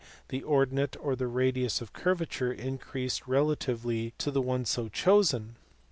[0.29, 5.57] the ordinate or radius of curvature) increase relatively to the one so chosen*.